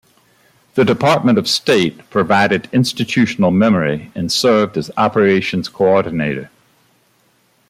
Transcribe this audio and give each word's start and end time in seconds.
The 0.73 0.83
Department 0.83 1.37
of 1.37 1.47
State 1.47 2.09
provided 2.09 2.67
institutional 2.73 3.51
memory 3.51 4.11
and 4.15 4.31
served 4.31 4.75
as 4.75 4.89
operations 4.97 5.69
coordinator. 5.69 6.49